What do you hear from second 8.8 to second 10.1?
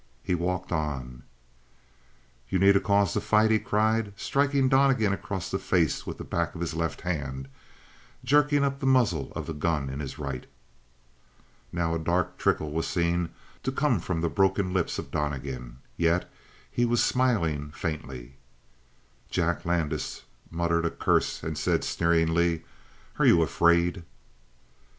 muzzle of the gun in